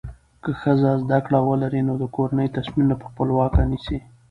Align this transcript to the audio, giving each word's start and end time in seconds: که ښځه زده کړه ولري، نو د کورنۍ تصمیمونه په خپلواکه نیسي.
که 0.43 0.51
ښځه 0.61 0.91
زده 1.03 1.19
کړه 1.25 1.39
ولري، 1.49 1.81
نو 1.87 1.93
د 2.01 2.05
کورنۍ 2.15 2.47
تصمیمونه 2.57 2.95
په 3.01 3.05
خپلواکه 3.11 3.61
نیسي. 3.71 3.99